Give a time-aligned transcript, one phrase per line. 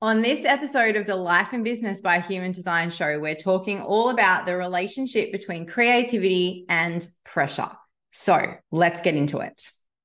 [0.00, 4.10] On this episode of the Life and Business by Human Design show, we're talking all
[4.10, 7.70] about the relationship between creativity and pressure.
[8.12, 9.60] So let's get into it.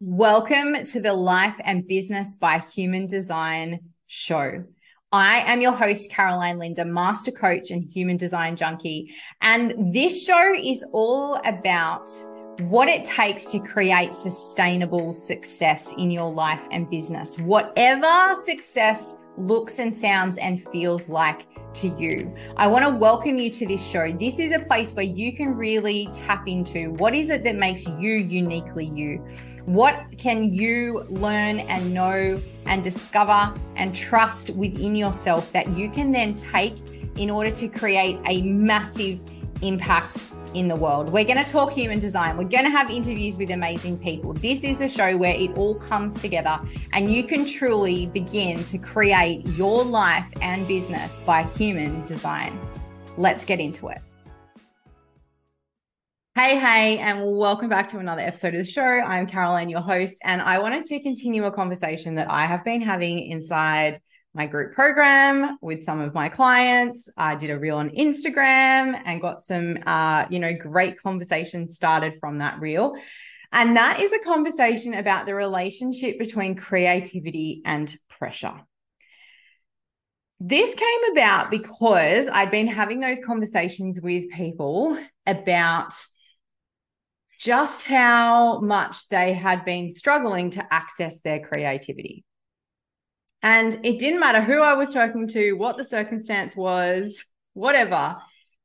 [0.00, 4.64] Welcome to the Life and Business by Human Design show.
[5.12, 9.14] I am your host, Caroline Linda, master coach and human design junkie.
[9.42, 12.08] And this show is all about
[12.60, 17.38] what it takes to create sustainable success in your life and business.
[17.38, 22.32] Whatever success looks and sounds and feels like to you.
[22.56, 24.12] I want to welcome you to this show.
[24.12, 27.86] This is a place where you can really tap into what is it that makes
[27.86, 29.18] you uniquely you?
[29.64, 36.12] What can you learn and know and discover and trust within yourself that you can
[36.12, 36.74] then take
[37.16, 39.20] in order to create a massive
[39.62, 41.10] impact in the world.
[41.10, 42.36] We're going to talk human design.
[42.36, 44.32] We're going to have interviews with amazing people.
[44.32, 46.60] This is a show where it all comes together
[46.92, 52.58] and you can truly begin to create your life and business by human design.
[53.16, 54.00] Let's get into it.
[56.36, 58.82] Hey, hey, and welcome back to another episode of the show.
[58.82, 62.80] I'm Caroline, your host, and I wanted to continue a conversation that I have been
[62.80, 64.00] having inside
[64.34, 67.08] my group program with some of my clients.
[67.16, 72.18] I did a reel on Instagram and got some, uh, you know, great conversations started
[72.18, 72.96] from that reel.
[73.52, 78.60] And that is a conversation about the relationship between creativity and pressure.
[80.40, 85.94] This came about because I'd been having those conversations with people about
[87.38, 92.24] just how much they had been struggling to access their creativity.
[93.44, 98.16] And it didn't matter who I was talking to, what the circumstance was, whatever.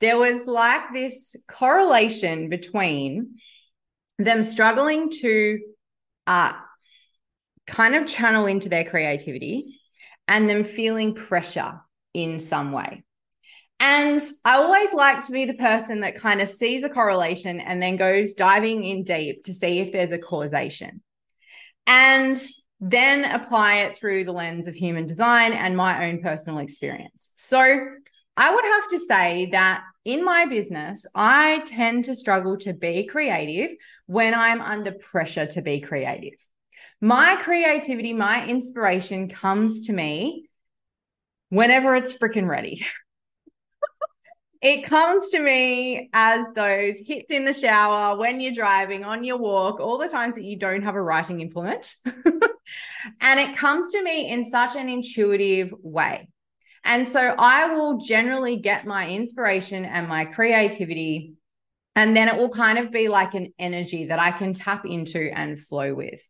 [0.00, 3.36] There was like this correlation between
[4.18, 5.60] them struggling to
[6.26, 6.54] uh,
[7.68, 9.78] kind of channel into their creativity
[10.26, 11.80] and them feeling pressure
[12.12, 13.04] in some way.
[13.78, 17.80] And I always like to be the person that kind of sees a correlation and
[17.80, 21.00] then goes diving in deep to see if there's a causation.
[21.86, 22.36] And
[22.86, 27.30] then apply it through the lens of human design and my own personal experience.
[27.36, 27.58] So
[28.36, 33.06] I would have to say that in my business, I tend to struggle to be
[33.06, 33.74] creative
[34.04, 36.34] when I'm under pressure to be creative.
[37.00, 40.50] My creativity, my inspiration comes to me
[41.48, 42.84] whenever it's freaking ready.
[44.60, 49.38] it comes to me as those hits in the shower, when you're driving, on your
[49.38, 51.94] walk, all the times that you don't have a writing implement.
[53.20, 56.28] and it comes to me in such an intuitive way.
[56.84, 61.34] And so I will generally get my inspiration and my creativity.
[61.96, 65.30] And then it will kind of be like an energy that I can tap into
[65.32, 66.20] and flow with.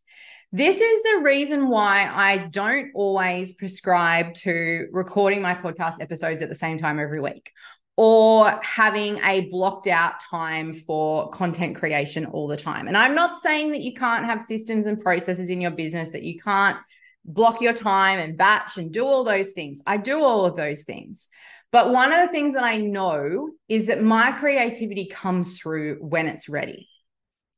[0.52, 6.48] This is the reason why I don't always prescribe to recording my podcast episodes at
[6.48, 7.50] the same time every week
[7.96, 12.88] or having a blocked out time for content creation all the time.
[12.88, 16.24] And I'm not saying that you can't have systems and processes in your business, that
[16.24, 16.76] you can't
[17.24, 19.80] block your time and batch and do all those things.
[19.86, 21.28] I do all of those things.
[21.70, 26.26] But one of the things that I know is that my creativity comes through when
[26.26, 26.88] it's ready.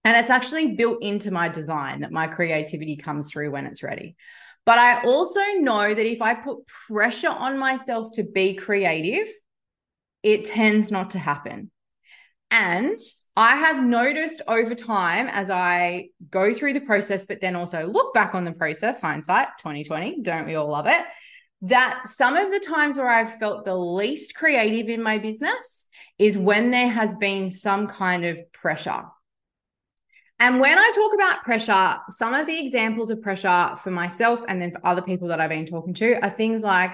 [0.04, 4.16] And it's actually built into my design that my creativity comes through when it's ready.
[4.64, 9.28] But I also know that if I put pressure on myself to be creative,
[10.26, 11.70] it tends not to happen.
[12.50, 12.98] And
[13.36, 18.12] I have noticed over time as I go through the process, but then also look
[18.12, 21.00] back on the process, hindsight 2020, don't we all love it?
[21.62, 25.86] That some of the times where I've felt the least creative in my business
[26.18, 29.04] is when there has been some kind of pressure.
[30.40, 34.60] And when I talk about pressure, some of the examples of pressure for myself and
[34.60, 36.90] then for other people that I've been talking to are things like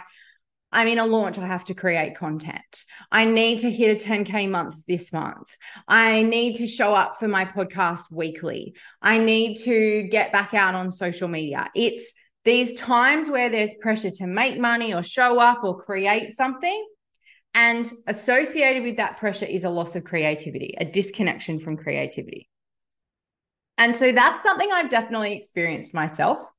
[0.72, 2.84] I'm in a launch, I have to create content.
[3.10, 5.56] I need to hit a 10K month this month.
[5.86, 8.74] I need to show up for my podcast weekly.
[9.02, 11.70] I need to get back out on social media.
[11.74, 16.88] It's these times where there's pressure to make money or show up or create something.
[17.54, 22.48] And associated with that pressure is a loss of creativity, a disconnection from creativity.
[23.76, 26.50] And so that's something I've definitely experienced myself.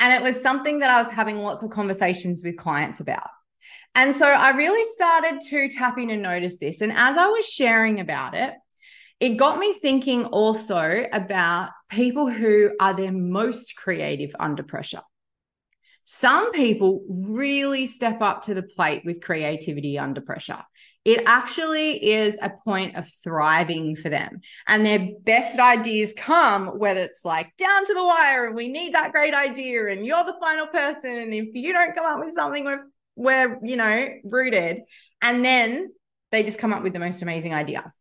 [0.00, 3.28] And it was something that I was having lots of conversations with clients about.
[3.94, 6.80] And so I really started to tap in and notice this.
[6.80, 8.54] And as I was sharing about it,
[9.20, 15.02] it got me thinking also about people who are their most creative under pressure.
[16.04, 20.62] Some people really step up to the plate with creativity under pressure.
[21.04, 24.40] It actually is a point of thriving for them.
[24.66, 28.94] And their best ideas come when it's like down to the wire and we need
[28.94, 31.16] that great idea and you're the final person.
[31.18, 32.84] And if you don't come up with something, we're
[33.16, 34.82] we're, you know, rooted.
[35.22, 35.92] And then
[36.32, 37.92] they just come up with the most amazing idea.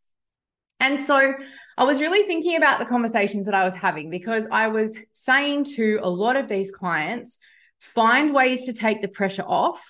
[0.79, 1.33] And so
[1.77, 5.65] I was really thinking about the conversations that I was having because I was saying
[5.75, 7.37] to a lot of these clients,
[7.79, 9.83] find ways to take the pressure off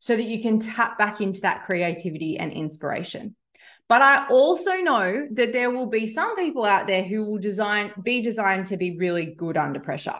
[0.00, 3.36] so that you can tap back into that creativity and inspiration.
[3.88, 7.92] But I also know that there will be some people out there who will design
[8.02, 10.14] be designed to be really good under pressure.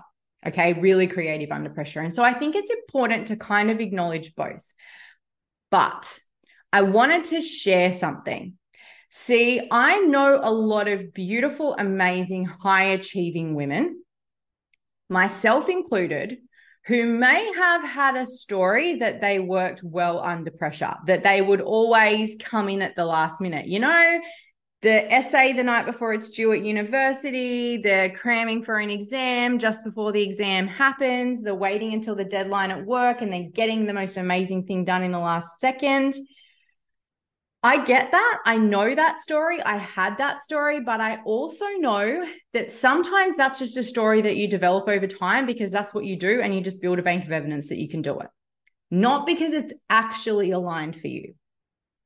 [0.46, 2.00] Okay, really creative under pressure.
[2.00, 4.72] And so I think it's important to kind of acknowledge both.
[5.70, 6.19] But
[6.72, 8.54] I wanted to share something.
[9.10, 14.02] See, I know a lot of beautiful, amazing, high achieving women,
[15.08, 16.38] myself included,
[16.86, 21.60] who may have had a story that they worked well under pressure, that they would
[21.60, 23.66] always come in at the last minute.
[23.66, 24.20] You know,
[24.82, 29.85] the essay the night before it's due at university, the cramming for an exam just
[29.85, 33.93] before the exam happens, the waiting until the deadline at work and then getting the
[33.93, 36.15] most amazing thing done in the last second.
[37.62, 38.38] I get that.
[38.47, 39.62] I know that story.
[39.62, 44.37] I had that story, but I also know that sometimes that's just a story that
[44.37, 47.27] you develop over time because that's what you do and you just build a bank
[47.27, 48.29] of evidence that you can do it.
[48.91, 51.35] Not because it's actually aligned for you,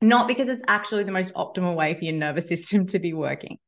[0.08, 3.58] not because it's actually the most optimal way for your nervous system to be working.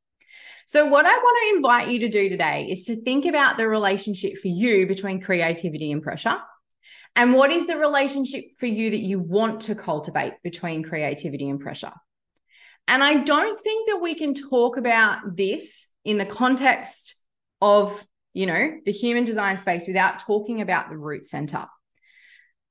[0.67, 3.69] So, what I want to invite you to do today is to think about the
[3.69, 6.39] relationship for you between creativity and pressure
[7.17, 11.59] and what is the relationship for you that you want to cultivate between creativity and
[11.59, 11.93] pressure?
[12.87, 17.17] And I don't think that we can talk about this in the context
[17.63, 21.67] of, you know, the human design space without talking about the root center.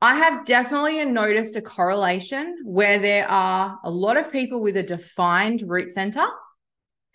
[0.05, 4.83] I have definitely noticed a correlation where there are a lot of people with a
[4.83, 6.27] defined root center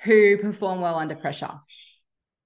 [0.02, 1.52] who perform well under pressure.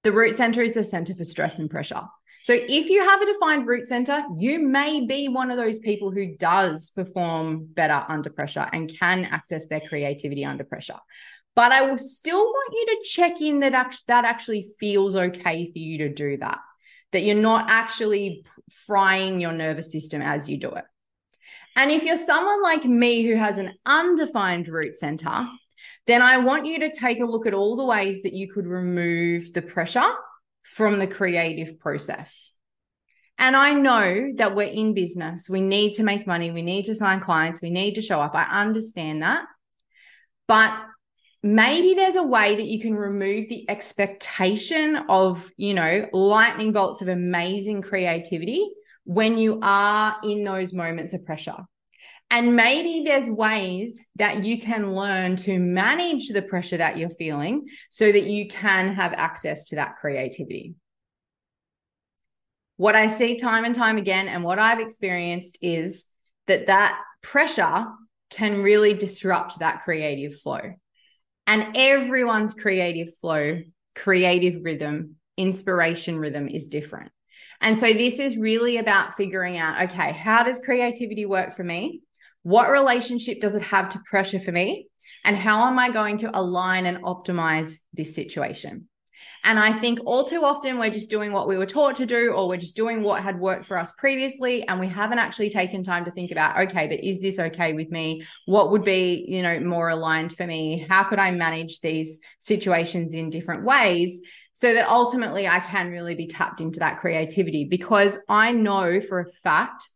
[0.03, 2.03] The root center is the center for stress and pressure.
[2.43, 6.11] So if you have a defined root center, you may be one of those people
[6.11, 10.99] who does perform better under pressure and can access their creativity under pressure.
[11.55, 15.71] But I will still want you to check in that act- that actually feels okay
[15.71, 16.59] for you to do that.
[17.13, 20.85] That you're not actually frying your nervous system as you do it.
[21.75, 25.47] And if you're someone like me who has an undefined root center,
[26.07, 28.65] then I want you to take a look at all the ways that you could
[28.65, 30.09] remove the pressure
[30.63, 32.51] from the creative process.
[33.37, 35.49] And I know that we're in business.
[35.49, 36.51] We need to make money.
[36.51, 37.61] We need to sign clients.
[37.61, 38.33] We need to show up.
[38.33, 39.43] I understand that.
[40.47, 40.73] But
[41.45, 47.03] maybe there's a way that you can remove the expectation of, you know, lightning bolts
[47.03, 48.67] of amazing creativity
[49.03, 51.57] when you are in those moments of pressure.
[52.31, 57.67] And maybe there's ways that you can learn to manage the pressure that you're feeling
[57.91, 60.73] so that you can have access to that creativity.
[62.77, 66.05] What I see time and time again, and what I've experienced is
[66.47, 67.85] that that pressure
[68.31, 70.73] can really disrupt that creative flow.
[71.47, 73.61] And everyone's creative flow,
[73.93, 77.11] creative rhythm, inspiration rhythm is different.
[77.61, 82.01] And so this is really about figuring out okay, how does creativity work for me?
[82.43, 84.87] What relationship does it have to pressure for me?
[85.23, 88.87] And how am I going to align and optimize this situation?
[89.43, 92.31] And I think all too often we're just doing what we were taught to do,
[92.31, 94.67] or we're just doing what had worked for us previously.
[94.67, 97.91] And we haven't actually taken time to think about, okay, but is this okay with
[97.91, 98.25] me?
[98.45, 100.85] What would be, you know, more aligned for me?
[100.89, 104.19] How could I manage these situations in different ways?
[104.51, 109.19] So that ultimately I can really be tapped into that creativity because I know for
[109.19, 109.89] a fact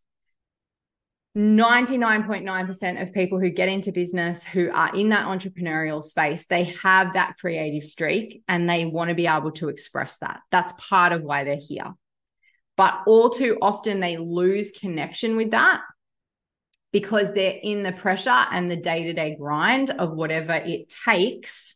[1.40, 7.14] 99.9% of people who get into business who are in that entrepreneurial space, they have
[7.14, 10.42] that creative streak and they want to be able to express that.
[10.52, 11.94] That's part of why they're here.
[12.76, 15.82] But all too often, they lose connection with that
[16.92, 21.76] because they're in the pressure and the day to day grind of whatever it takes,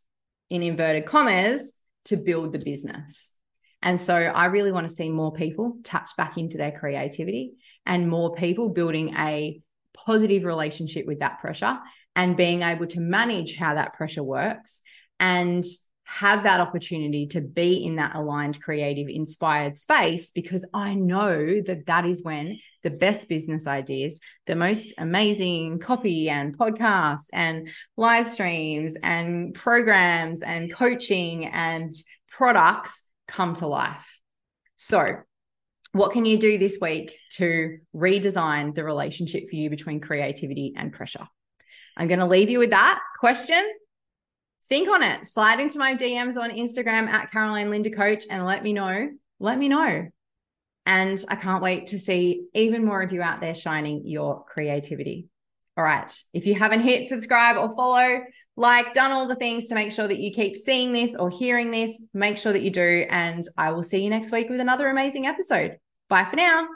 [0.50, 1.74] in inverted commas,
[2.06, 3.34] to build the business.
[3.82, 7.54] And so I really want to see more people tapped back into their creativity
[7.86, 9.62] and more people building a
[9.94, 11.78] positive relationship with that pressure
[12.16, 14.82] and being able to manage how that pressure works
[15.20, 15.64] and
[16.06, 21.86] have that opportunity to be in that aligned, creative, inspired space because I know that
[21.88, 28.28] that is when the best business ideas, the most amazing copy and podcasts and live
[28.28, 31.92] streams and programs and coaching and
[32.30, 34.20] products come to life.
[34.76, 35.20] So,
[35.94, 40.92] what can you do this week to redesign the relationship for you between creativity and
[40.92, 41.28] pressure?
[41.96, 43.64] I'm going to leave you with that question.
[44.70, 45.28] Think on it.
[45.28, 49.10] Slide into my DMs on Instagram at Caroline Linda Coach and let me know.
[49.40, 50.08] Let me know.
[50.88, 55.28] And I can't wait to see even more of you out there shining your creativity.
[55.76, 56.12] All right.
[56.34, 58.22] If you haven't hit subscribe or follow,
[58.56, 61.72] like, done all the things to make sure that you keep seeing this or hearing
[61.72, 63.08] this, make sure that you do.
[63.10, 65.78] And I will see you next week with another amazing episode.
[66.10, 66.68] Bye for now.